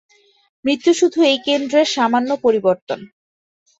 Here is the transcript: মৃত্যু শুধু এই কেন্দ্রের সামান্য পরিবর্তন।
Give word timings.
মৃত্যু 0.65 0.91
শুধু 0.93 1.19
এই 1.23 1.37
কেন্দ্রের 1.45 1.87
সামান্য 1.87 2.29
পরিবর্তন। 2.43 2.99